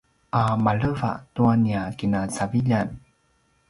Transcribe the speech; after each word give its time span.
a 0.39 0.41
maleva 0.63 1.11
tua 1.33 1.53
nia 1.63 1.83
kinacaviljan 1.97 2.89